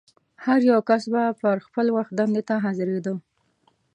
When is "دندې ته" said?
2.19-2.55